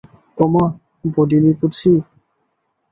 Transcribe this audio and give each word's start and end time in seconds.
ওমা, 0.37 0.65
বলিলি 1.11 1.51
বুঝি? 1.59 1.91